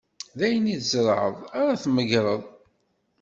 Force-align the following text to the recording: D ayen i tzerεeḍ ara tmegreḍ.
D 0.37 0.39
ayen 0.45 0.73
i 0.75 0.77
tzerεeḍ 0.79 1.35
ara 1.59 1.81
tmegreḍ. 1.83 2.43